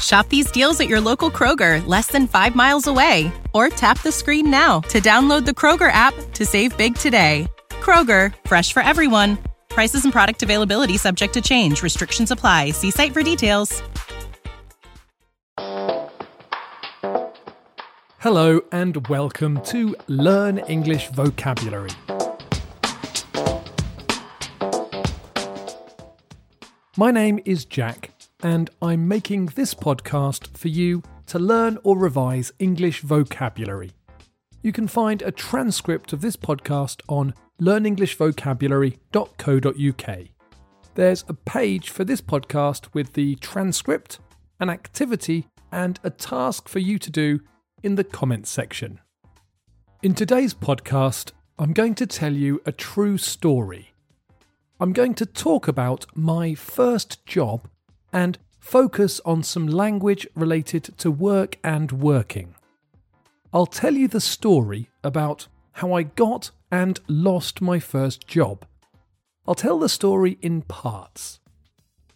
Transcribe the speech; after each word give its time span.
Shop 0.00 0.28
these 0.28 0.50
deals 0.50 0.80
at 0.80 0.88
your 0.88 1.00
local 1.00 1.30
Kroger, 1.30 1.86
less 1.86 2.06
than 2.08 2.26
five 2.26 2.54
miles 2.54 2.86
away. 2.86 3.32
Or 3.52 3.68
tap 3.68 4.00
the 4.02 4.12
screen 4.12 4.50
now 4.50 4.80
to 4.88 5.00
download 5.00 5.44
the 5.44 5.50
Kroger 5.50 5.90
app 5.92 6.14
to 6.34 6.46
save 6.46 6.76
big 6.76 6.94
today. 6.94 7.48
Kroger, 7.70 8.32
fresh 8.46 8.72
for 8.72 8.82
everyone. 8.82 9.36
Prices 9.68 10.04
and 10.04 10.12
product 10.12 10.44
availability 10.44 10.96
subject 10.96 11.34
to 11.34 11.40
change. 11.40 11.82
Restrictions 11.82 12.30
apply. 12.30 12.70
See 12.70 12.92
site 12.92 13.12
for 13.12 13.22
details. 13.22 13.82
Hello 18.18 18.60
and 18.70 19.08
welcome 19.08 19.62
to 19.62 19.96
Learn 20.06 20.58
English 20.58 21.08
Vocabulary. 21.08 21.88
My 26.98 27.10
name 27.10 27.40
is 27.46 27.64
Jack, 27.64 28.10
and 28.42 28.70
I'm 28.80 29.06
making 29.06 29.46
this 29.46 29.74
podcast 29.74 30.56
for 30.56 30.68
you 30.68 31.02
to 31.26 31.38
learn 31.38 31.78
or 31.84 31.98
revise 31.98 32.52
English 32.58 33.02
vocabulary. 33.02 33.92
You 34.62 34.72
can 34.72 34.88
find 34.88 35.22
a 35.22 35.30
transcript 35.30 36.12
of 36.12 36.20
this 36.20 36.36
podcast 36.36 37.00
on 37.08 37.32
learnenglishvocabulary.co.uk. 37.60 40.18
There's 40.94 41.24
a 41.28 41.34
page 41.34 41.90
for 41.90 42.04
this 42.04 42.20
podcast 42.20 42.92
with 42.92 43.12
the 43.12 43.36
transcript, 43.36 44.18
an 44.58 44.70
activity, 44.70 45.46
and 45.70 46.00
a 46.02 46.10
task 46.10 46.68
for 46.68 46.80
you 46.80 46.98
to 46.98 47.10
do 47.10 47.38
in 47.82 47.94
the 47.94 48.04
comments 48.04 48.50
section. 48.50 49.00
In 50.02 50.14
today's 50.14 50.54
podcast, 50.54 51.32
I'm 51.58 51.72
going 51.72 51.94
to 51.96 52.06
tell 52.06 52.32
you 52.32 52.62
a 52.66 52.72
true 52.72 53.18
story. 53.18 53.92
I'm 54.80 54.92
going 54.92 55.14
to 55.14 55.26
talk 55.26 55.68
about 55.68 56.06
my 56.14 56.54
first 56.54 57.24
job 57.26 57.68
and 58.12 58.38
focus 58.58 59.20
on 59.24 59.42
some 59.42 59.66
language 59.66 60.26
related 60.34 60.84
to 60.98 61.10
work 61.10 61.58
and 61.64 61.92
working. 61.92 62.54
I'll 63.52 63.66
tell 63.66 63.94
you 63.94 64.08
the 64.08 64.20
story 64.20 64.90
about 65.02 65.48
how 65.72 65.92
I 65.92 66.04
got 66.04 66.50
and 66.70 67.00
lost 67.08 67.60
my 67.60 67.80
first 67.80 68.26
job. 68.26 68.64
I'll 69.46 69.54
tell 69.54 69.78
the 69.78 69.88
story 69.88 70.38
in 70.40 70.62
parts. 70.62 71.40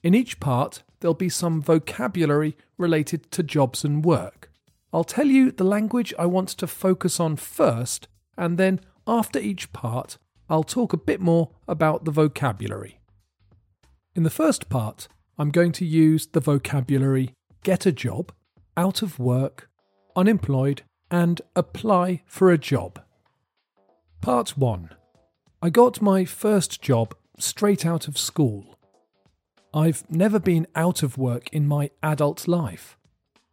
In 0.02 0.14
each 0.14 0.38
part, 0.38 0.82
there'll 1.00 1.14
be 1.14 1.28
some 1.28 1.60
vocabulary 1.60 2.56
related 2.78 3.30
to 3.32 3.42
jobs 3.42 3.84
and 3.84 4.04
work. 4.04 4.50
I'll 4.92 5.04
tell 5.04 5.26
you 5.26 5.50
the 5.50 5.64
language 5.64 6.14
I 6.18 6.26
want 6.26 6.50
to 6.50 6.66
focus 6.66 7.18
on 7.18 7.36
first, 7.36 8.06
and 8.36 8.58
then 8.58 8.80
after 9.06 9.38
each 9.38 9.72
part, 9.72 10.18
I'll 10.48 10.62
talk 10.62 10.92
a 10.92 10.98
bit 10.98 11.20
more 11.20 11.50
about 11.66 12.04
the 12.04 12.10
vocabulary. 12.10 13.00
In 14.14 14.22
the 14.22 14.30
first 14.30 14.68
part, 14.68 15.08
I'm 15.38 15.50
going 15.50 15.72
to 15.72 15.84
use 15.84 16.26
the 16.26 16.40
vocabulary 16.40 17.34
get 17.64 17.86
a 17.86 17.92
job, 17.92 18.30
out 18.76 19.02
of 19.02 19.18
work, 19.18 19.68
unemployed, 20.14 20.82
and 21.10 21.40
apply 21.56 22.22
for 22.26 22.50
a 22.50 22.58
job. 22.58 23.00
Part 24.20 24.56
1 24.56 24.90
I 25.62 25.70
got 25.70 26.02
my 26.02 26.24
first 26.24 26.82
job 26.82 27.14
straight 27.38 27.86
out 27.86 28.06
of 28.06 28.18
school. 28.18 28.78
I've 29.72 30.08
never 30.08 30.38
been 30.38 30.66
out 30.76 31.02
of 31.02 31.18
work 31.18 31.48
in 31.52 31.66
my 31.66 31.90
adult 32.02 32.46
life. 32.46 32.96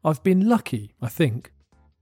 I've 0.03 0.21
been 0.21 0.47
lucky, 0.47 0.93
I 1.01 1.07
think, 1.07 1.51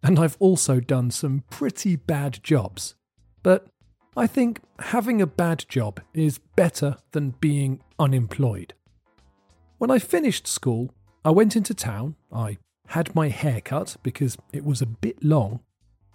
and 0.03 0.19
I've 0.19 0.35
also 0.39 0.79
done 0.79 1.11
some 1.11 1.43
pretty 1.49 1.95
bad 1.95 2.39
jobs. 2.43 2.95
But 3.43 3.67
I 4.17 4.27
think 4.27 4.61
having 4.79 5.21
a 5.21 5.27
bad 5.27 5.65
job 5.69 6.01
is 6.13 6.39
better 6.55 6.97
than 7.11 7.35
being 7.39 7.81
unemployed. 7.97 8.73
When 9.79 9.89
I 9.89 9.97
finished 9.97 10.45
school, 10.45 10.93
I 11.23 11.31
went 11.31 11.55
into 11.55 11.73
town, 11.73 12.15
I 12.33 12.57
had 12.87 13.15
my 13.15 13.29
hair 13.29 13.61
cut 13.61 13.95
because 14.03 14.37
it 14.51 14.65
was 14.65 14.81
a 14.81 14.85
bit 14.85 15.23
long, 15.23 15.61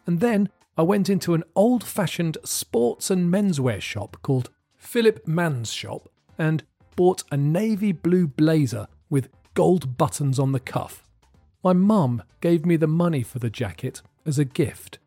and 0.07 0.21
then 0.21 0.51
I 0.77 0.83
went 0.83 1.09
into 1.09 1.33
an 1.33 1.45
old 1.57 1.83
fashioned 1.83 2.37
sports 2.45 3.11
and 3.11 3.33
menswear 3.33 3.81
shop 3.81 4.19
called 4.21 4.51
Philip 4.77 5.27
Mann's 5.27 5.73
Shop 5.73 6.11
and 6.37 6.63
bought 6.95 7.25
a 7.31 7.39
navy 7.39 7.93
blue 7.93 8.27
blazer 8.27 8.87
with 9.09 9.31
gold 9.55 9.97
buttons 9.97 10.39
on 10.39 10.53
the 10.53 10.61
cuff. 10.61 11.09
My 11.63 11.73
mum 11.73 12.23
gave 12.43 12.67
me 12.67 12.77
the 12.77 12.87
money 12.87 13.23
for 13.23 13.39
the 13.39 13.49
jacket 13.49 14.03
as 14.27 14.39
a 14.39 14.45
gift. 14.45 14.99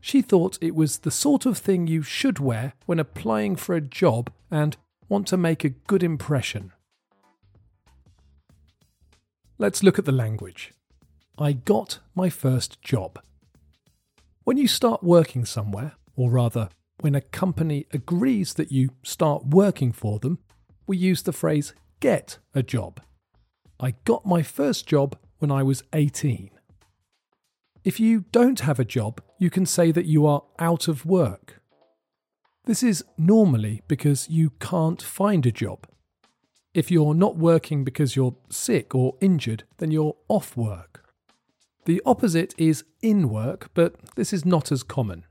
She 0.00 0.22
thought 0.22 0.56
it 0.62 0.74
was 0.74 1.00
the 1.00 1.10
sort 1.10 1.44
of 1.44 1.58
thing 1.58 1.86
you 1.86 2.02
should 2.02 2.38
wear 2.38 2.72
when 2.86 2.98
applying 2.98 3.56
for 3.56 3.74
a 3.74 3.82
job 3.82 4.32
and 4.50 4.78
want 5.06 5.26
to 5.26 5.36
make 5.36 5.64
a 5.64 5.68
good 5.68 6.02
impression. 6.02 6.72
Let's 9.58 9.82
look 9.82 9.98
at 9.98 10.04
the 10.04 10.12
language. 10.12 10.74
I 11.38 11.52
got 11.52 12.00
my 12.14 12.28
first 12.28 12.82
job. 12.82 13.18
When 14.44 14.58
you 14.58 14.68
start 14.68 15.02
working 15.02 15.46
somewhere, 15.46 15.94
or 16.14 16.30
rather, 16.30 16.68
when 17.00 17.14
a 17.14 17.22
company 17.22 17.86
agrees 17.90 18.52
that 18.54 18.70
you 18.70 18.90
start 19.02 19.46
working 19.46 19.92
for 19.92 20.18
them, 20.18 20.40
we 20.86 20.98
use 20.98 21.22
the 21.22 21.32
phrase 21.32 21.72
get 22.00 22.36
a 22.54 22.62
job. 22.62 23.00
I 23.80 23.94
got 24.04 24.26
my 24.26 24.42
first 24.42 24.86
job 24.86 25.16
when 25.38 25.50
I 25.50 25.62
was 25.62 25.82
18. 25.94 26.50
If 27.82 27.98
you 27.98 28.26
don't 28.32 28.60
have 28.60 28.78
a 28.78 28.84
job, 28.84 29.22
you 29.38 29.48
can 29.48 29.64
say 29.64 29.90
that 29.90 30.04
you 30.04 30.26
are 30.26 30.42
out 30.58 30.86
of 30.86 31.06
work. 31.06 31.62
This 32.66 32.82
is 32.82 33.04
normally 33.16 33.80
because 33.88 34.28
you 34.28 34.50
can't 34.60 35.00
find 35.00 35.46
a 35.46 35.52
job. 35.52 35.86
If 36.76 36.90
you're 36.90 37.14
not 37.14 37.38
working 37.38 37.84
because 37.84 38.16
you're 38.16 38.36
sick 38.50 38.94
or 38.94 39.14
injured, 39.22 39.64
then 39.78 39.90
you're 39.90 40.14
off 40.28 40.58
work. 40.58 41.08
The 41.86 42.02
opposite 42.04 42.54
is 42.58 42.84
in 43.00 43.30
work, 43.30 43.70
but 43.72 43.94
this 44.14 44.30
is 44.30 44.44
not 44.44 44.70
as 44.70 44.82
common. 44.82 45.24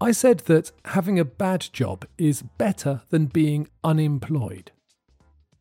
I 0.00 0.10
said 0.10 0.40
that 0.46 0.72
having 0.86 1.20
a 1.20 1.24
bad 1.24 1.68
job 1.72 2.06
is 2.18 2.42
better 2.42 3.02
than 3.10 3.26
being 3.26 3.68
unemployed. 3.84 4.72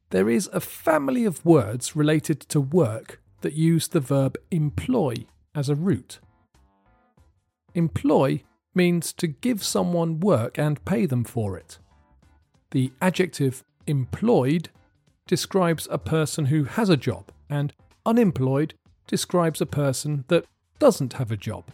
There 0.10 0.32
is 0.32 0.50
a 0.52 0.60
family 0.60 1.26
of 1.26 1.46
words 1.46 1.96
related 1.96 2.40
to 2.40 2.60
work 2.60 3.22
that 3.42 3.54
use 3.54 3.88
the 3.88 4.00
verb 4.00 4.36
employ 4.50 5.28
as 5.54 5.70
a 5.70 5.76
root. 5.76 6.18
Employ 7.76 8.42
means 8.74 9.14
to 9.14 9.28
give 9.28 9.64
someone 9.64 10.20
work 10.20 10.58
and 10.58 10.84
pay 10.86 11.06
them 11.06 11.24
for 11.24 11.56
it. 11.56 11.78
The 12.72 12.92
adjective 13.00 13.64
employed 13.88 14.70
describes 15.28 15.88
a 15.90 15.98
person 15.98 16.46
who 16.46 16.64
has 16.66 16.90
a 16.90 16.98
job, 16.98 17.32
and 17.50 17.74
unemployed 18.06 18.74
describes 19.08 19.62
a 19.62 19.66
person 19.66 20.26
that 20.28 20.46
doesn't 20.80 21.14
have 21.14 21.32
a 21.32 21.38
job. 21.38 21.72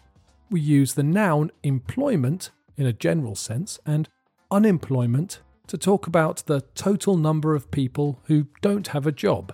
We 0.49 0.61
use 0.61 0.93
the 0.93 1.03
noun 1.03 1.51
employment 1.63 2.51
in 2.77 2.85
a 2.85 2.93
general 2.93 3.35
sense 3.35 3.79
and 3.85 4.07
unemployment 4.51 5.41
to 5.67 5.77
talk 5.77 6.07
about 6.07 6.43
the 6.47 6.61
total 6.73 7.17
number 7.17 7.53
of 7.53 7.71
people 7.71 8.19
who 8.25 8.47
don't 8.61 8.87
have 8.87 9.05
a 9.05 9.11
job. 9.11 9.53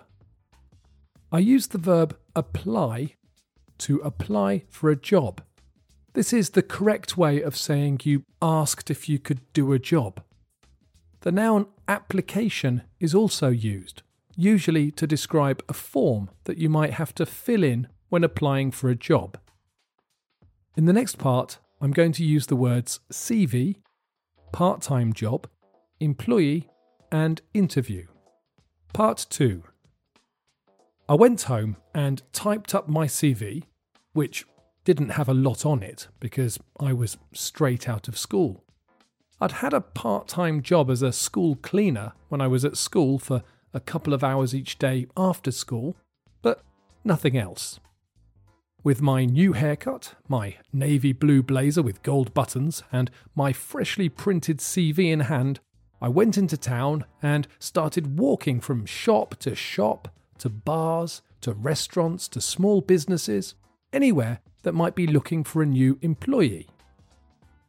I 1.32 1.40
use 1.40 1.68
the 1.68 1.78
verb 1.78 2.18
apply 2.36 3.16
to 3.80 3.98
apply 4.00 4.64
for 4.70 4.90
a 4.90 4.96
job. 4.96 5.42
This 6.14 6.32
is 6.32 6.52
the 6.52 6.64
correct 6.64 7.18
way 7.18 7.42
of 7.42 7.58
saying 7.58 8.00
you 8.04 8.24
asked 8.42 8.90
if 8.90 9.10
you 9.10 9.20
could 9.20 9.42
do 9.52 9.74
a 9.74 9.80
job. 9.80 10.22
The 11.26 11.32
noun 11.32 11.66
application 11.88 12.84
is 13.00 13.16
also 13.16 13.50
used, 13.50 14.04
usually 14.36 14.92
to 14.92 15.08
describe 15.08 15.64
a 15.68 15.74
form 15.74 16.30
that 16.44 16.60
you 16.60 16.70
might 16.70 16.94
have 16.94 17.16
to 17.16 17.26
fill 17.26 17.64
in 17.64 17.88
when 18.10 18.24
applying 18.24 18.70
for 18.70 18.92
a 18.92 18.96
job. 18.96 19.40
In 20.78 20.86
the 20.86 20.94
next 20.94 21.18
part, 21.18 21.58
I'm 21.82 21.94
going 21.94 22.12
to 22.12 22.24
use 22.24 22.46
the 22.46 22.56
words 22.56 23.00
CV, 23.12 23.78
part 24.52 24.84
time 24.84 25.14
job, 25.14 25.48
employee, 26.00 26.70
and 27.12 27.42
interview. 27.56 28.06
Part 28.94 29.26
2 29.28 29.64
I 31.10 31.16
went 31.16 31.42
home 31.44 31.78
and 31.96 32.22
typed 32.34 32.76
up 32.76 32.88
my 32.88 33.08
CV, 33.08 33.64
which 34.14 34.46
didn't 34.84 35.10
have 35.10 35.28
a 35.28 35.34
lot 35.34 35.66
on 35.66 35.82
it 35.82 36.08
because 36.20 36.60
I 36.80 36.94
was 36.94 37.18
straight 37.34 37.90
out 37.90 38.08
of 38.08 38.16
school. 38.16 38.65
I'd 39.42 39.52
had 39.54 39.74
a 39.74 39.82
part 39.82 40.28
time 40.28 40.62
job 40.62 40.90
as 40.90 41.02
a 41.02 41.12
school 41.12 41.56
cleaner 41.58 42.14
when 42.30 42.42
I 42.42 42.48
was 42.48 42.64
at 42.64 42.78
school 42.78 43.20
for 43.20 43.44
a 43.74 43.80
couple 43.80 44.14
of 44.14 44.24
hours 44.24 44.56
each 44.56 44.80
day 44.80 45.08
after 45.18 45.52
school, 45.52 45.98
but 46.42 46.64
nothing 47.04 47.38
else. 47.38 47.80
With 48.84 49.02
my 49.02 49.26
new 49.26 49.54
haircut, 49.54 50.16
my 50.28 50.56
navy 50.72 51.12
blue 51.12 51.42
blazer 51.44 51.82
with 51.82 52.04
gold 52.04 52.34
buttons, 52.34 52.84
and 52.92 53.12
my 53.36 53.52
freshly 53.52 54.10
printed 54.10 54.60
CV 54.60 55.12
in 55.12 55.22
hand, 55.22 55.60
I 56.00 56.08
went 56.08 56.38
into 56.38 56.56
town 56.56 57.04
and 57.22 57.48
started 57.60 58.20
walking 58.20 58.62
from 58.62 58.86
shop 58.86 59.36
to 59.40 59.56
shop, 59.56 60.08
to 60.38 60.50
bars, 60.50 61.24
to 61.42 61.54
restaurants, 61.54 62.28
to 62.30 62.40
small 62.40 62.80
businesses, 62.80 63.56
anywhere 63.92 64.40
that 64.64 64.74
might 64.74 64.96
be 64.96 65.08
looking 65.08 65.44
for 65.44 65.62
a 65.62 65.66
new 65.66 65.98
employee. 66.02 66.68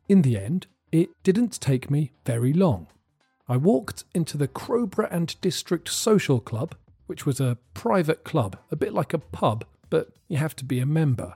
In 0.09 0.23
the 0.23 0.39
end, 0.39 0.67
it 0.97 1.11
didn't 1.23 1.61
take 1.61 1.91
me 1.91 2.13
very 2.25 2.53
long. 2.53 2.87
I 3.49 3.57
walked 3.57 4.05
into 4.15 4.37
the 4.37 4.49
Crowborough 4.49 5.09
and 5.11 5.41
District 5.41 5.89
Social 5.89 6.41
Club, 6.41 6.75
which 7.07 7.27
was 7.27 7.41
a 7.41 7.59
private 7.75 8.25
club, 8.25 8.59
a 8.71 8.77
bit 8.77 8.93
like 8.93 9.13
a 9.13 9.19
pub, 9.19 9.65
but 9.91 10.09
you 10.29 10.37
have 10.39 10.57
to 10.57 10.65
be 10.65 10.81
a 10.81 10.87
member. 10.87 11.35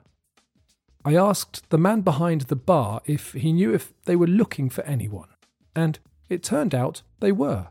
I 1.05 1.15
asked 1.15 1.69
the 1.71 1.79
man 1.79 2.01
behind 2.01 2.43
the 2.43 2.57
bar 2.57 3.01
if 3.05 3.33
he 3.33 3.53
knew 3.53 3.73
if 3.73 3.93
they 4.05 4.17
were 4.17 4.27
looking 4.27 4.69
for 4.71 4.83
anyone, 4.85 5.29
and 5.75 5.99
it 6.29 6.43
turned 6.43 6.75
out 6.75 7.03
they 7.21 7.33
were. 7.33 7.69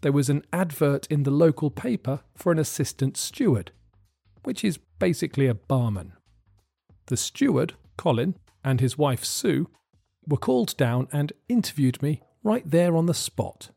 There 0.00 0.12
was 0.12 0.28
an 0.28 0.44
advert 0.52 1.06
in 1.06 1.22
the 1.22 1.30
local 1.30 1.70
paper 1.70 2.20
for 2.34 2.52
an 2.52 2.58
assistant 2.58 3.16
steward, 3.16 3.72
which 4.44 4.64
is 4.64 4.78
basically 4.98 5.46
a 5.46 5.54
barman. 5.54 6.12
The 7.06 7.16
steward, 7.16 7.74
Colin, 7.96 8.36
and 8.64 8.80
his 8.80 8.98
wife 8.98 9.24
Sue 9.24 9.68
were 10.28 10.36
called 10.36 10.76
down 10.76 11.08
and 11.12 11.32
interviewed 11.48 12.00
me 12.02 12.22
right 12.44 12.68
there 12.70 12.96
on 12.96 13.06
the 13.06 13.14
spot. 13.14 13.70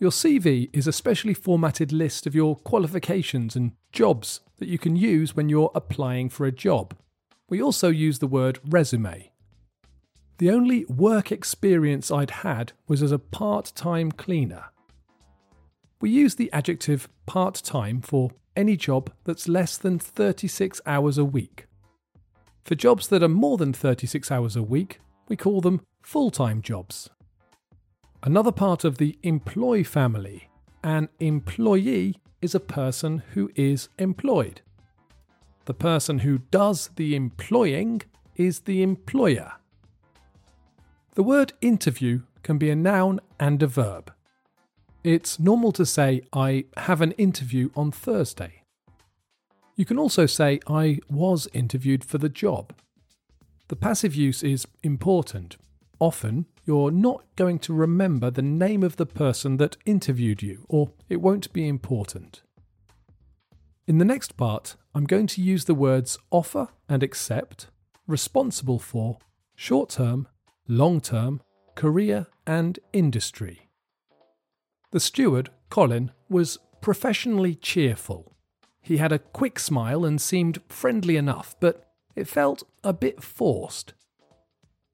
Your 0.00 0.10
CV 0.10 0.70
is 0.72 0.86
a 0.86 0.92
specially 0.92 1.34
formatted 1.34 1.92
list 1.92 2.26
of 2.26 2.34
your 2.34 2.56
qualifications 2.56 3.54
and 3.54 3.72
jobs 3.92 4.40
that 4.58 4.68
you 4.68 4.78
can 4.78 4.96
use 4.96 5.36
when 5.36 5.48
you're 5.48 5.70
applying 5.74 6.28
for 6.28 6.46
a 6.46 6.52
job. 6.52 6.96
We 7.48 7.62
also 7.62 7.88
use 7.88 8.18
the 8.18 8.26
word 8.26 8.58
resume. 8.68 9.30
The 10.38 10.50
only 10.50 10.84
work 10.86 11.30
experience 11.30 12.10
I'd 12.10 12.30
had 12.30 12.72
was 12.88 13.02
as 13.02 13.12
a 13.12 13.18
part 13.18 13.72
time 13.76 14.10
cleaner. 14.10 14.64
We 16.00 16.10
use 16.10 16.34
the 16.34 16.52
adjective 16.52 17.08
part 17.24 17.54
time 17.54 18.00
for 18.00 18.32
any 18.56 18.76
job 18.76 19.12
that's 19.24 19.48
less 19.48 19.78
than 19.78 19.98
36 19.98 20.80
hours 20.86 21.18
a 21.18 21.24
week. 21.24 21.66
For 22.64 22.74
jobs 22.74 23.08
that 23.08 23.22
are 23.22 23.28
more 23.28 23.58
than 23.58 23.74
36 23.74 24.30
hours 24.30 24.56
a 24.56 24.62
week, 24.62 25.00
we 25.28 25.36
call 25.36 25.60
them 25.60 25.82
full 26.02 26.30
time 26.30 26.62
jobs. 26.62 27.10
Another 28.22 28.52
part 28.52 28.84
of 28.84 28.96
the 28.96 29.18
employ 29.22 29.84
family, 29.84 30.48
an 30.82 31.10
employee 31.20 32.16
is 32.40 32.54
a 32.54 32.60
person 32.60 33.22
who 33.32 33.50
is 33.54 33.90
employed. 33.98 34.62
The 35.66 35.74
person 35.74 36.20
who 36.20 36.38
does 36.50 36.90
the 36.96 37.14
employing 37.14 38.02
is 38.36 38.60
the 38.60 38.82
employer. 38.82 39.52
The 41.14 41.22
word 41.22 41.52
interview 41.60 42.22
can 42.42 42.58
be 42.58 42.70
a 42.70 42.76
noun 42.76 43.20
and 43.38 43.62
a 43.62 43.66
verb. 43.66 44.12
It's 45.04 45.38
normal 45.38 45.72
to 45.72 45.84
say, 45.84 46.22
I 46.32 46.64
have 46.78 47.02
an 47.02 47.12
interview 47.12 47.68
on 47.76 47.92
Thursday. 47.92 48.63
You 49.76 49.84
can 49.84 49.98
also 49.98 50.26
say, 50.26 50.60
I 50.68 51.00
was 51.10 51.48
interviewed 51.52 52.04
for 52.04 52.18
the 52.18 52.28
job. 52.28 52.72
The 53.68 53.76
passive 53.76 54.14
use 54.14 54.42
is 54.42 54.66
important. 54.82 55.56
Often, 55.98 56.46
you're 56.64 56.90
not 56.90 57.24
going 57.34 57.58
to 57.60 57.74
remember 57.74 58.30
the 58.30 58.42
name 58.42 58.82
of 58.82 58.96
the 58.96 59.06
person 59.06 59.56
that 59.56 59.76
interviewed 59.84 60.42
you, 60.42 60.64
or 60.68 60.92
it 61.08 61.20
won't 61.20 61.52
be 61.52 61.66
important. 61.66 62.42
In 63.86 63.98
the 63.98 64.04
next 64.04 64.36
part, 64.36 64.76
I'm 64.94 65.04
going 65.04 65.26
to 65.28 65.42
use 65.42 65.64
the 65.64 65.74
words 65.74 66.18
offer 66.30 66.68
and 66.88 67.02
accept, 67.02 67.66
responsible 68.06 68.78
for, 68.78 69.18
short 69.56 69.90
term, 69.90 70.28
long 70.68 71.00
term, 71.00 71.40
career, 71.74 72.26
and 72.46 72.78
industry. 72.92 73.68
The 74.92 75.00
steward, 75.00 75.50
Colin, 75.68 76.12
was 76.28 76.58
professionally 76.80 77.56
cheerful. 77.56 78.33
He 78.84 78.98
had 78.98 79.12
a 79.12 79.18
quick 79.18 79.58
smile 79.58 80.04
and 80.04 80.20
seemed 80.20 80.60
friendly 80.68 81.16
enough, 81.16 81.56
but 81.58 81.88
it 82.14 82.28
felt 82.28 82.64
a 82.84 82.92
bit 82.92 83.22
forced. 83.22 83.94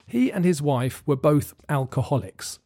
He 0.07 0.31
and 0.31 0.45
his 0.45 0.63
wife 0.63 1.03
were 1.07 1.17
both 1.17 1.55
alcoholics. 1.69 2.61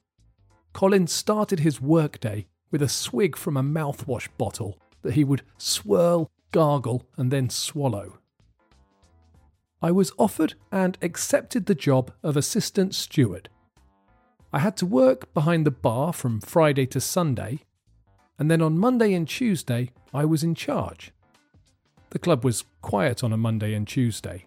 Colin 0.75 1.07
started 1.07 1.61
his 1.61 1.81
workday 1.81 2.47
with 2.71 2.83
a 2.83 2.91
swig 2.91 3.37
from 3.37 3.57
a 3.57 3.63
mouthwash 3.63 4.29
bottle 4.37 4.79
that 5.01 5.15
he 5.15 5.25
would 5.25 5.43
swirl, 5.57 6.31
gargle, 6.53 7.07
and 7.17 7.31
then 7.31 7.49
swallow. 7.49 8.19
I 9.81 9.93
was 9.93 10.13
offered 10.19 10.55
and 10.71 10.99
accepted 11.01 11.65
the 11.65 11.75
job 11.75 12.13
of 12.23 12.37
assistant 12.37 12.95
steward. 12.95 13.49
I 14.53 14.59
had 14.59 14.77
to 14.77 14.87
work 14.87 15.33
behind 15.33 15.65
the 15.65 15.71
bar 15.71 16.13
from 16.13 16.43
Friday 16.43 16.87
to 16.89 17.01
Sunday, 17.01 17.61
and 18.39 18.51
then 18.51 18.61
on 18.61 18.79
Monday 18.79 19.15
and 19.15 19.27
Tuesday 19.27 19.91
I 20.13 20.27
was 20.27 20.43
in 20.43 20.55
charge. 20.55 21.14
The 22.15 22.21
club 22.21 22.45
was 22.45 22.63
quiet 22.81 23.25
on 23.25 23.33
a 23.33 23.37
Monday 23.37 23.75
and 23.75 23.89
Tuesday. 23.89 24.47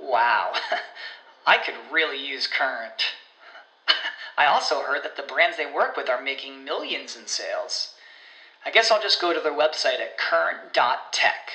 Wow, 0.00 0.52
I 1.46 1.58
could 1.58 1.74
really 1.92 2.24
use 2.24 2.46
Current. 2.46 3.02
I 4.38 4.46
also 4.46 4.82
heard 4.82 5.02
that 5.04 5.16
the 5.16 5.22
brands 5.22 5.56
they 5.56 5.70
work 5.70 5.96
with 5.96 6.08
are 6.08 6.22
making 6.22 6.64
millions 6.64 7.16
in 7.16 7.26
sales. 7.26 7.94
I 8.64 8.70
guess 8.70 8.90
I'll 8.90 9.02
just 9.02 9.20
go 9.20 9.32
to 9.32 9.40
their 9.40 9.52
website 9.52 10.00
at 10.00 10.18
current.tech. 10.18 11.52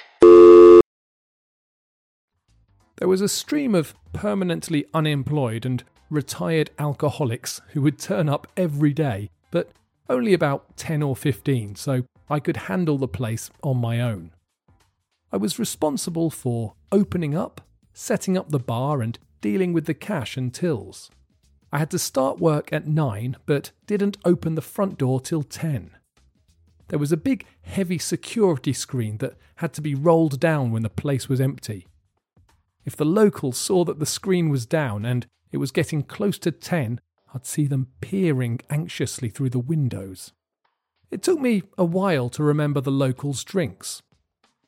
There 2.98 3.08
was 3.08 3.22
a 3.22 3.30
stream 3.30 3.76
of 3.76 3.94
permanently 4.14 4.86
unemployed 4.94 5.66
and 5.66 5.84
retired 6.10 6.70
alcoholics 6.80 7.62
who 7.70 7.82
would 7.82 8.00
turn 8.00 8.30
up 8.30 8.48
every 8.56 8.94
day, 8.94 9.30
but 9.52 9.72
only 10.10 10.34
about 10.34 10.78
10 10.78 11.04
or 11.04 11.16
15, 11.16 11.76
so 11.76 12.04
I 12.30 12.40
could 12.40 12.58
handle 12.58 12.98
the 12.98 13.08
place 13.08 13.50
on 13.62 13.78
my 13.78 14.00
own. 14.00 14.32
I 15.32 15.38
was 15.38 15.60
responsible 15.60 16.30
for 16.30 16.74
opening 16.92 17.36
up, 17.36 17.62
setting 17.94 18.38
up 18.38 18.50
the 18.50 18.60
bar, 18.60 19.02
and 19.02 19.20
dealing 19.42 19.74
with 19.74 19.86
the 19.86 19.94
cash 19.94 20.38
and 20.38 20.54
tills. 20.54 21.12
I 21.72 21.80
had 21.80 21.92
to 21.92 22.00
start 22.00 22.40
work 22.40 22.72
at 22.72 22.88
9, 22.88 23.38
but 23.46 23.72
didn't 23.88 24.18
open 24.24 24.56
the 24.56 24.62
front 24.62 24.98
door 24.98 25.20
till 25.20 25.44
10. 25.44 25.92
There 26.90 27.00
was 27.00 27.12
a 27.12 27.18
big, 27.18 27.46
heavy 27.64 27.98
security 27.98 28.74
screen 28.74 29.18
that 29.18 29.36
had 29.56 29.74
to 29.74 29.82
be 29.82 29.96
rolled 29.96 30.40
down 30.40 30.72
when 30.72 30.84
the 30.84 30.90
place 30.90 31.28
was 31.28 31.42
empty. 31.42 31.88
If 32.86 32.96
the 32.96 33.06
locals 33.06 33.58
saw 33.58 33.86
that 33.86 34.00
the 34.00 34.06
screen 34.06 34.50
was 34.50 34.66
down 34.66 35.06
and 35.06 35.26
it 35.52 35.58
was 35.58 35.72
getting 35.72 36.04
close 36.04 36.38
to 36.40 36.52
10, 36.52 37.00
I'd 37.34 37.46
see 37.46 37.66
them 37.66 37.88
peering 38.02 38.60
anxiously 38.70 39.30
through 39.30 39.50
the 39.50 39.60
windows. 39.60 40.34
It 41.10 41.24
took 41.24 41.40
me 41.40 41.64
a 41.78 41.86
while 41.86 42.30
to 42.30 42.44
remember 42.44 42.82
the 42.82 42.92
locals' 42.92 43.44
drinks. 43.44 44.02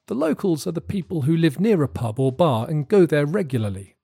The 0.08 0.16
locals 0.16 0.68
are 0.68 0.72
the 0.72 0.82
people 0.82 1.24
who 1.24 1.36
live 1.36 1.60
near 1.60 1.82
a 1.82 1.88
pub 1.88 2.20
or 2.20 2.32
bar 2.32 2.68
and 2.70 2.88
go 2.88 3.08
there 3.08 3.26
regularly. 3.26 3.96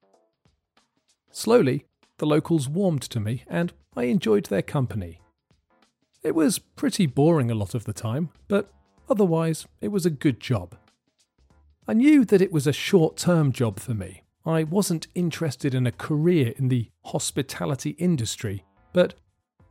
Slowly, 1.29 1.85
the 2.17 2.25
locals 2.25 2.67
warmed 2.67 3.03
to 3.03 3.19
me 3.19 3.43
and 3.47 3.71
I 3.95 4.03
enjoyed 4.05 4.45
their 4.45 4.63
company. 4.63 5.21
It 6.23 6.33
was 6.33 6.59
pretty 6.59 7.05
boring 7.05 7.51
a 7.51 7.55
lot 7.55 7.75
of 7.75 7.83
the 7.83 7.93
time, 7.93 8.29
but 8.47 8.71
otherwise, 9.09 9.67
it 9.79 9.89
was 9.89 10.05
a 10.05 10.11
good 10.11 10.39
job. 10.39 10.75
I 11.87 11.93
knew 11.93 12.25
that 12.25 12.41
it 12.41 12.51
was 12.51 12.65
a 12.65 12.73
short 12.73 13.17
term 13.17 13.51
job 13.51 13.79
for 13.79 13.93
me. 13.93 14.23
I 14.43 14.63
wasn't 14.63 15.07
interested 15.13 15.75
in 15.75 15.85
a 15.85 15.91
career 15.91 16.53
in 16.57 16.69
the 16.69 16.89
hospitality 17.05 17.91
industry, 17.91 18.65
but 18.91 19.13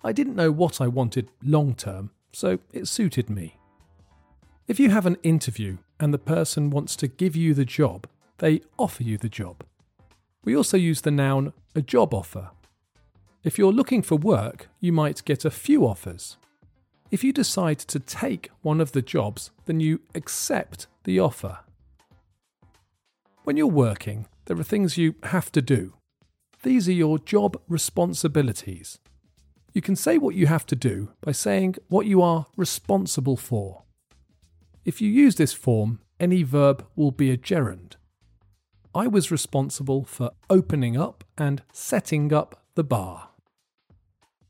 I 0.04 0.12
didn't 0.12 0.36
know 0.36 0.52
what 0.52 0.80
I 0.80 0.86
wanted 0.86 1.30
long 1.42 1.74
term, 1.74 2.10
so 2.32 2.60
it 2.72 2.86
suited 2.86 3.28
me. 3.28 3.56
If 4.68 4.78
you 4.78 4.90
have 4.90 5.06
an 5.06 5.16
interview 5.24 5.78
and 6.00 6.12
the 6.12 6.18
person 6.18 6.70
wants 6.70 6.96
to 6.96 7.06
give 7.06 7.36
you 7.36 7.54
the 7.54 7.64
job, 7.64 8.08
they 8.38 8.62
offer 8.78 9.02
you 9.02 9.18
the 9.18 9.28
job. 9.28 9.62
We 10.42 10.56
also 10.56 10.78
use 10.78 11.02
the 11.02 11.10
noun 11.10 11.52
a 11.74 11.82
job 11.82 12.14
offer. 12.14 12.50
If 13.44 13.58
you're 13.58 13.72
looking 13.72 14.02
for 14.02 14.16
work, 14.16 14.68
you 14.80 14.92
might 14.92 15.24
get 15.24 15.44
a 15.44 15.50
few 15.50 15.86
offers. 15.86 16.38
If 17.10 17.22
you 17.22 17.32
decide 17.32 17.78
to 17.80 17.98
take 17.98 18.50
one 18.62 18.80
of 18.80 18.92
the 18.92 19.02
jobs, 19.02 19.50
then 19.66 19.80
you 19.80 20.00
accept 20.14 20.86
the 21.04 21.20
offer. 21.20 21.58
When 23.44 23.56
you're 23.56 23.66
working, 23.66 24.26
there 24.46 24.58
are 24.58 24.64
things 24.64 24.96
you 24.96 25.14
have 25.24 25.52
to 25.52 25.62
do. 25.62 25.94
These 26.62 26.88
are 26.88 26.92
your 26.92 27.18
job 27.18 27.60
responsibilities. 27.68 28.98
You 29.72 29.82
can 29.82 29.96
say 29.96 30.18
what 30.18 30.34
you 30.34 30.46
have 30.46 30.66
to 30.66 30.76
do 30.76 31.12
by 31.20 31.32
saying 31.32 31.76
what 31.88 32.06
you 32.06 32.22
are 32.22 32.46
responsible 32.56 33.36
for. 33.36 33.82
If 34.84 35.00
you 35.00 35.10
use 35.10 35.36
this 35.36 35.52
form, 35.52 36.00
any 36.18 36.42
verb 36.42 36.86
will 36.96 37.10
be 37.10 37.30
a 37.30 37.36
gerund. 37.36 37.96
I 38.94 39.06
was 39.06 39.30
responsible 39.30 40.04
for 40.04 40.32
opening 40.48 40.96
up 40.96 41.24
and 41.38 41.62
setting 41.72 42.32
up 42.32 42.64
the 42.74 42.84
bar. 42.84 43.30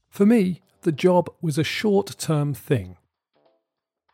For 0.09 0.25
me, 0.25 0.63
the 0.83 0.93
job 0.93 1.29
was 1.43 1.59
a 1.59 1.65
short 1.65 2.17
term 2.19 2.55
thing. 2.55 2.97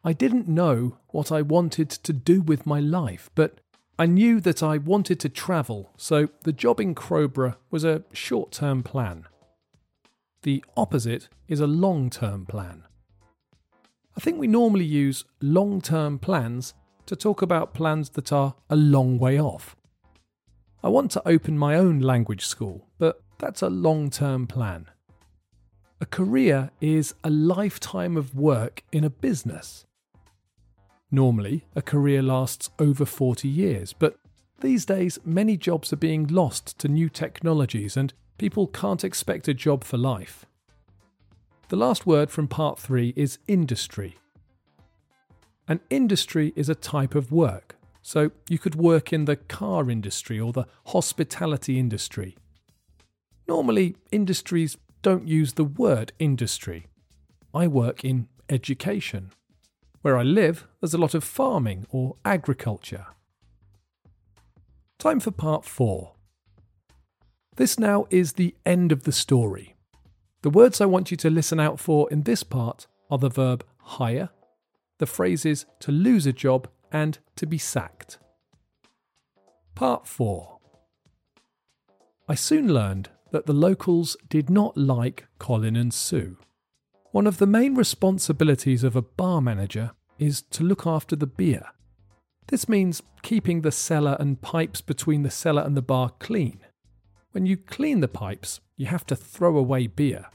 I 0.03 0.13
didn't 0.13 0.49
know 0.49 0.99
what 1.09 1.31
I 1.31 1.43
wanted 1.43 1.91
to 1.91 2.13
do 2.13 2.41
with 2.41 2.67
my 2.67 2.81
life, 2.81 3.31
but 3.35 3.61
I 3.99 4.07
knew 4.07 4.41
that 4.41 4.63
I 4.63 4.79
wanted 4.79 5.19
to 5.21 5.29
travel, 5.29 5.93
so 5.97 6.29
the 6.43 6.53
job 6.53 6.81
in 6.81 6.95
Crowborough 6.95 7.57
was 7.71 7.85
a 7.85 8.05
short 8.13 8.53
term 8.53 8.83
plan. 8.83 9.27
The 10.43 10.65
opposite 10.77 11.29
is 11.49 11.61
a 11.61 11.67
long 11.67 12.11
term 12.11 12.47
plan. 12.47 12.85
I 14.17 14.21
think 14.21 14.39
we 14.39 14.47
normally 14.47 14.85
use 14.85 15.25
long 15.43 15.83
term 15.83 16.19
plans 16.19 16.73
to 17.05 17.15
talk 17.15 17.43
about 17.43 17.75
plans 17.75 18.11
that 18.11 18.33
are 18.33 18.55
a 18.71 18.77
long 18.77 19.19
way 19.19 19.39
off. 19.39 19.77
I 20.83 20.89
want 20.89 21.11
to 21.13 21.29
open 21.29 21.59
my 21.59 21.75
own 21.75 22.01
language 22.01 22.47
school, 22.47 22.89
but 22.99 23.23
that's 23.39 23.61
a 23.61 23.69
long 23.69 24.09
term 24.09 24.47
plan. 24.47 24.87
A 26.01 26.07
career 26.07 26.71
is 26.81 27.15
a 27.23 27.31
lifetime 27.31 28.17
of 28.17 28.35
work 28.35 28.83
in 28.91 29.05
a 29.05 29.11
business. 29.11 29.85
Normally, 31.11 31.67
a 31.75 31.83
career 31.83 32.23
lasts 32.23 32.71
over 32.79 33.05
40 33.05 33.49
years, 33.49 33.93
but 33.93 34.17
these 34.61 34.87
days 34.87 35.19
many 35.25 35.59
jobs 35.59 35.93
are 35.93 35.97
being 35.97 36.27
lost 36.27 36.79
to 36.79 36.89
new 36.89 37.11
technologies 37.11 37.97
and 37.97 38.15
people 38.39 38.67
can't 38.67 39.05
expect 39.05 39.49
a 39.49 39.55
job 39.55 39.85
for 39.85 39.99
life. 39.99 40.46
The 41.69 41.77
last 41.77 42.07
word 42.07 42.31
from 42.31 42.47
part 42.47 42.79
3 42.79 43.13
is 43.17 43.39
industry. 43.49 44.17
An 45.67 45.81
industry 45.91 46.53
is 46.55 46.69
a 46.69 46.77
type 46.77 47.17
of 47.17 47.33
work. 47.33 47.75
So 48.03 48.31
you 48.49 48.57
could 48.57 48.77
work 48.77 49.13
in 49.13 49.25
the 49.25 49.35
car 49.35 49.91
industry 49.91 50.39
or 50.39 50.53
the 50.53 50.67
hospitality 50.87 51.77
industry. 51.77 52.37
Normally, 53.49 53.97
industries 54.13 54.77
don't 55.03 55.27
use 55.27 55.55
the 55.55 55.65
word 55.65 56.13
industry. 56.21 56.87
I 57.53 57.67
work 57.67 58.05
in 58.05 58.29
education. 58.49 59.33
Where 60.03 60.17
I 60.17 60.23
live, 60.23 60.69
there's 60.81 60.95
a 60.95 60.99
lot 60.99 61.15
of 61.15 61.25
farming 61.25 61.87
or 61.91 62.15
agriculture. 62.25 63.07
Time 64.99 65.19
for 65.19 65.33
part 65.33 65.65
four. 65.65 66.13
This 67.57 67.77
now 67.77 68.07
is 68.11 68.35
the 68.35 68.55
end 68.65 68.93
of 68.93 69.03
the 69.03 69.13
story. 69.13 69.76
The 70.47 70.51
words 70.51 70.81
I 70.81 70.87
want 70.87 71.11
you 71.11 71.17
to 71.17 71.29
listen 71.29 71.59
out 71.59 71.81
for 71.81 72.09
in 72.09 72.23
this 72.23 72.45
part 72.45 72.87
are 73.11 73.19
the 73.19 73.29
verb 73.29 73.65
hire, 73.79 74.29
the 74.99 75.05
phrases 75.05 75.67
to 75.81 75.91
lose 75.91 76.25
a 76.25 76.33
job 76.33 76.69
and 76.93 77.19
to 77.35 77.47
be 77.49 77.59
sacked. 77.59 78.19
Part 79.75 80.07
4 80.07 80.59
I 82.29 82.37
soon 82.37 82.73
learned 82.73 83.09
that 83.33 83.47
the 83.47 83.53
locals 83.53 84.17
did 84.29 84.49
not 84.49 84.77
like 84.77 85.27
Colin 85.41 85.75
and 85.75 85.93
Sue. 85.93 86.37
One 87.11 87.27
of 87.27 87.39
the 87.39 87.49
main 87.49 87.75
responsibilities 87.75 88.85
of 88.85 88.95
a 88.95 89.03
bar 89.03 89.41
manager 89.41 89.91
is 90.17 90.43
to 90.53 90.63
look 90.63 90.87
after 90.87 91.17
the 91.17 91.27
beer. 91.27 91.73
This 92.47 92.69
means 92.69 93.03
keeping 93.23 93.63
the 93.63 93.73
cellar 93.73 94.17
and 94.21 94.41
pipes 94.41 94.81
between 94.81 95.25
the 95.25 95.31
cellar 95.33 95.63
and 95.63 95.77
the 95.77 95.83
bar 95.83 96.11
clean. 96.21 96.61
When 97.33 97.47
you 97.47 97.57
clean 97.57 97.99
the 97.99 98.07
pipes, 98.07 98.61
you 98.77 98.87
have 98.87 99.07
to 99.07 99.17
throw 99.17 99.57
away 99.57 99.87
beer. 99.87 100.27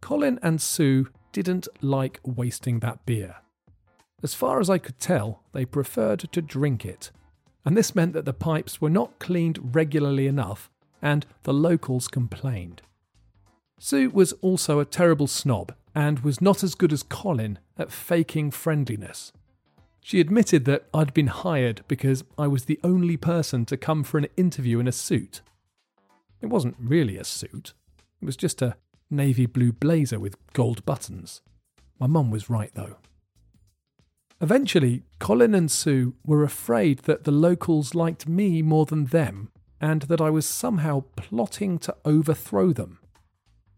Colin 0.00 0.38
and 0.42 0.60
Sue 0.60 1.08
didn't 1.32 1.68
like 1.80 2.20
wasting 2.24 2.80
that 2.80 3.04
beer. 3.06 3.36
As 4.22 4.34
far 4.34 4.60
as 4.60 4.68
I 4.68 4.78
could 4.78 4.98
tell, 4.98 5.42
they 5.52 5.64
preferred 5.64 6.20
to 6.20 6.42
drink 6.42 6.84
it, 6.84 7.10
and 7.64 7.76
this 7.76 7.94
meant 7.94 8.12
that 8.14 8.24
the 8.24 8.32
pipes 8.32 8.80
were 8.80 8.90
not 8.90 9.18
cleaned 9.18 9.74
regularly 9.74 10.26
enough, 10.26 10.70
and 11.00 11.26
the 11.44 11.54
locals 11.54 12.08
complained. 12.08 12.82
Sue 13.78 14.10
was 14.10 14.32
also 14.40 14.80
a 14.80 14.84
terrible 14.84 15.28
snob 15.28 15.72
and 15.94 16.20
was 16.20 16.40
not 16.40 16.64
as 16.64 16.74
good 16.74 16.92
as 16.92 17.02
Colin 17.04 17.58
at 17.76 17.92
faking 17.92 18.50
friendliness. 18.50 19.32
She 20.00 20.20
admitted 20.20 20.64
that 20.64 20.86
I'd 20.92 21.14
been 21.14 21.26
hired 21.28 21.82
because 21.86 22.24
I 22.36 22.46
was 22.46 22.64
the 22.64 22.80
only 22.82 23.16
person 23.16 23.64
to 23.66 23.76
come 23.76 24.02
for 24.02 24.18
an 24.18 24.26
interview 24.36 24.80
in 24.80 24.88
a 24.88 24.92
suit. 24.92 25.42
It 26.40 26.46
wasn't 26.46 26.76
really 26.78 27.16
a 27.16 27.24
suit, 27.24 27.74
it 28.20 28.24
was 28.24 28.36
just 28.36 28.62
a 28.62 28.76
navy 29.10 29.46
blue 29.46 29.72
blazer 29.72 30.20
with 30.20 30.36
gold 30.52 30.84
buttons. 30.84 31.40
My 31.98 32.06
mum 32.06 32.30
was 32.30 32.50
right 32.50 32.70
though. 32.74 32.98
Eventually, 34.40 35.02
Colin 35.18 35.54
and 35.54 35.70
Sue 35.70 36.14
were 36.24 36.44
afraid 36.44 37.00
that 37.00 37.24
the 37.24 37.32
locals 37.32 37.94
liked 37.94 38.28
me 38.28 38.62
more 38.62 38.86
than 38.86 39.06
them 39.06 39.50
and 39.80 40.02
that 40.02 40.20
I 40.20 40.30
was 40.30 40.46
somehow 40.46 41.04
plotting 41.16 41.78
to 41.80 41.96
overthrow 42.04 42.72
them. 42.72 42.98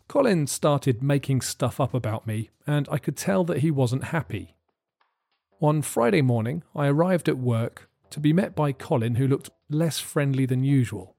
Colin 0.08 0.46
started 0.46 1.02
making 1.02 1.40
stuff 1.40 1.78
up 1.78 1.94
about 1.94 2.26
me, 2.26 2.50
and 2.66 2.88
I 2.90 2.98
could 2.98 3.16
tell 3.16 3.44
that 3.44 3.58
he 3.58 3.70
wasn't 3.70 4.04
happy. 4.04 4.56
One 5.58 5.82
Friday 5.82 6.22
morning, 6.22 6.62
I 6.74 6.88
arrived 6.88 7.28
at 7.28 7.38
work 7.38 7.88
to 8.10 8.18
be 8.18 8.32
met 8.32 8.56
by 8.56 8.72
Colin, 8.72 9.16
who 9.16 9.28
looked 9.28 9.50
less 9.68 9.98
friendly 9.98 10.46
than 10.46 10.64
usual. 10.64 11.16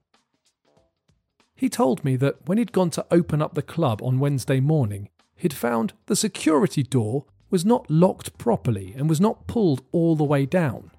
He 1.62 1.68
told 1.68 2.04
me 2.04 2.16
that 2.16 2.48
when 2.48 2.58
he'd 2.58 2.72
gone 2.72 2.90
to 2.90 3.06
open 3.12 3.40
up 3.40 3.54
the 3.54 3.62
club 3.62 4.02
on 4.02 4.18
Wednesday 4.18 4.58
morning, 4.58 5.08
he'd 5.36 5.52
found 5.52 5.92
the 6.06 6.16
security 6.16 6.82
door 6.82 7.24
was 7.50 7.64
not 7.64 7.88
locked 7.88 8.36
properly 8.36 8.92
and 8.96 9.08
was 9.08 9.20
not 9.20 9.46
pulled 9.46 9.80
all 9.92 10.16
the 10.16 10.24
way 10.24 10.44
down. 10.44 10.90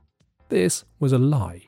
This 0.47 0.85
was 1.01 1.11
a 1.11 1.17
lie. 1.17 1.63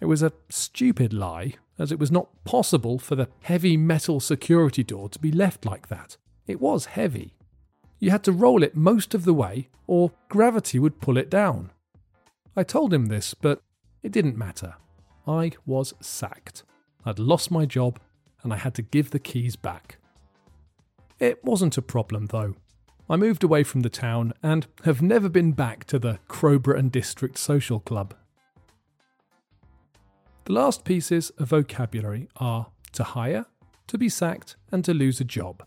It 0.00 0.06
was 0.06 0.22
a 0.22 0.32
stupid 0.48 1.12
lie, 1.12 1.56
as 1.78 1.92
it 1.92 1.98
was 1.98 2.10
not 2.10 2.42
possible 2.44 2.98
for 2.98 3.14
the 3.14 3.28
heavy 3.42 3.76
metal 3.76 4.18
security 4.18 4.82
door 4.82 5.10
to 5.10 5.18
be 5.18 5.30
left 5.30 5.66
like 5.66 5.88
that. 5.88 6.16
It 6.46 6.58
was 6.58 6.86
heavy. 6.86 7.34
you 7.98 8.10
had 8.10 8.24
to 8.24 8.32
roll 8.32 8.62
it 8.62 8.74
most 8.74 9.12
of 9.12 9.26
the 9.26 9.34
way 9.34 9.68
or 9.86 10.12
gravity 10.30 10.78
would 10.78 11.02
pull 11.02 11.18
it 11.18 11.28
down. 11.28 11.70
I 12.56 12.62
told 12.62 12.94
him 12.94 13.06
this, 13.08 13.34
but 13.34 13.60
it 14.02 14.10
didn't 14.10 14.38
matter. 14.38 14.76
I 15.26 15.52
was 15.66 15.92
sacked. 16.00 16.62
I'd 17.04 17.18
lost 17.18 17.50
my 17.50 17.66
job 17.66 18.00
and 18.42 18.52
I 18.52 18.56
had 18.56 18.74
to 18.74 18.82
give 18.82 19.10
the 19.10 19.18
keys 19.18 19.56
back. 19.56 19.98
It 21.18 21.44
wasn't 21.44 21.78
a 21.78 21.82
problem 21.82 22.26
though. 22.26 22.54
I 23.10 23.16
moved 23.16 23.42
away 23.42 23.64
from 23.64 23.80
the 23.80 23.88
town 23.88 24.34
and 24.42 24.66
have 24.84 25.00
never 25.00 25.28
been 25.28 25.52
back 25.52 25.84
to 25.86 25.98
the 25.98 26.18
Crowborough 26.28 26.90
District 26.90 27.38
Social 27.38 27.80
Club. 27.80 28.14
The 30.44 30.52
last 30.52 30.84
pieces 30.84 31.30
of 31.38 31.48
vocabulary 31.48 32.28
are 32.36 32.68
to 32.92 33.04
hire, 33.04 33.46
to 33.86 33.98
be 33.98 34.08
sacked, 34.08 34.56
and 34.70 34.84
to 34.84 34.94
lose 34.94 35.20
a 35.20 35.24
job. 35.24 35.64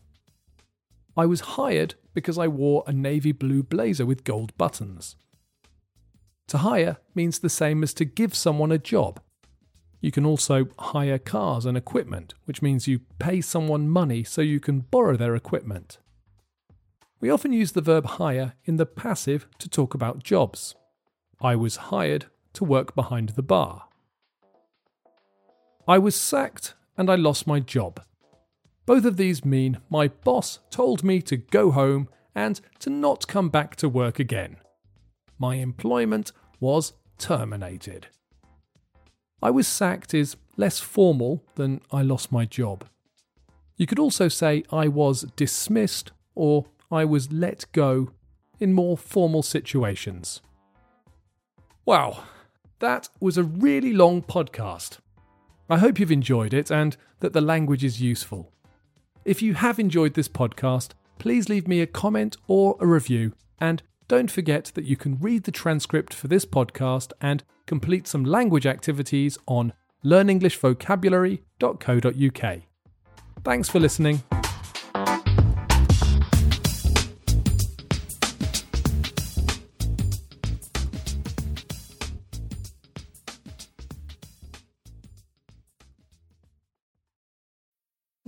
I 1.18 1.26
was 1.26 1.42
hired 1.42 1.96
because 2.14 2.38
I 2.38 2.48
wore 2.48 2.84
a 2.88 2.94
navy 2.94 3.32
blue 3.32 3.64
blazer 3.64 4.06
with 4.06 4.24
gold 4.24 4.56
buttons. 4.58 5.16
To 6.48 6.60
hire 6.60 6.98
means 7.16 7.40
the 7.40 7.50
same 7.50 7.84
as 7.84 7.94
to 7.96 8.06
give 8.06 8.36
someone 8.36 8.72
a 8.72 8.78
job. 8.78 9.20
You 10.02 10.12
can 10.12 10.26
also 10.26 10.68
hire 10.80 11.20
cars 11.20 11.66
and 11.66 11.78
equipment, 11.78 12.34
which 12.46 12.62
means 12.62 12.88
you 12.88 13.02
pay 13.20 13.40
someone 13.40 13.88
money 13.88 14.24
so 14.24 14.42
you 14.42 14.60
can 14.60 14.80
borrow 14.80 15.16
their 15.16 15.36
equipment. 15.36 16.00
We 17.20 17.30
often 17.30 17.54
use 17.54 17.74
the 17.74 17.82
verb 17.82 18.06
hire 18.08 18.54
in 18.66 18.78
the 18.78 18.88
passive 18.88 19.48
to 19.60 19.70
talk 19.70 19.94
about 19.94 20.24
jobs. 20.24 20.76
I 21.40 21.56
was 21.56 21.76
hired 21.76 22.26
to 22.54 22.64
work 22.64 22.96
behind 22.96 23.30
the 23.30 23.44
bar. 23.44 23.84
I 25.88 26.00
was 26.00 26.16
sacked 26.16 26.74
and 26.98 27.10
I 27.10 27.16
lost 27.16 27.46
my 27.46 27.60
job. 27.60 28.02
Both 28.88 29.06
of 29.06 29.18
these 29.18 29.46
mean 29.46 29.80
my 29.90 30.08
boss 30.08 30.60
told 30.72 31.04
me 31.04 31.22
to 31.22 31.38
go 31.38 31.70
home 31.70 32.10
and 32.34 32.60
to 32.80 32.90
not 32.90 33.28
come 33.28 33.50
back 33.50 33.76
to 33.78 33.88
work 33.88 34.18
again. 34.18 34.58
My 35.38 35.56
employment 35.56 36.32
was 36.60 36.94
terminated. 37.20 38.08
I 39.42 39.50
was 39.50 39.68
sacked 39.68 40.14
is 40.14 40.38
less 40.56 40.80
formal 40.80 41.44
than 41.56 41.82
I 41.92 42.04
lost 42.04 42.32
my 42.32 42.46
job. 42.46 42.86
You 43.76 43.88
could 43.88 44.00
also 44.00 44.28
say 44.28 44.64
I 44.72 44.88
was 44.88 45.24
dismissed 45.36 46.12
or 46.36 46.66
I 46.92 47.06
was 47.06 47.32
let 47.32 47.66
go 47.72 48.12
in 48.60 48.74
more 48.74 48.96
formal 48.98 49.42
situations. 49.42 50.42
Wow, 51.86 52.24
that 52.80 53.10
was 53.20 53.38
a 53.38 53.44
really 53.44 53.94
long 53.94 54.22
podcast. 54.22 55.00
I 55.70 55.80
hope 55.80 56.00
you've 56.00 56.12
enjoyed 56.12 56.54
it 56.54 56.70
and 56.70 56.96
that 57.22 57.34
the 57.34 57.42
language 57.42 57.84
is 57.84 58.02
useful. 58.02 58.52
If 59.26 59.42
you 59.42 59.56
have 59.56 59.80
enjoyed 59.80 60.14
this 60.14 60.30
podcast, 60.30 60.92
please 61.18 61.50
leave 61.50 61.68
me 61.68 61.82
a 61.82 61.88
comment 61.88 62.38
or 62.48 62.76
a 62.80 62.86
review. 62.86 63.34
And 63.60 63.82
don't 64.12 64.30
forget 64.30 64.74
that 64.76 64.84
you 64.84 64.98
can 64.98 65.18
read 65.22 65.46
the 65.46 65.54
transcript 65.54 66.14
for 66.14 66.28
this 66.28 66.46
podcast 66.46 67.14
and 67.22 67.46
complete 67.66 68.06
some 68.06 68.26
language 68.26 68.66
activities 68.66 69.38
on 69.48 69.72
learnenglishvocabulary.co.uk. 70.04 72.62
Thanks 73.46 73.70
for 73.70 73.80
listening. 73.80 74.22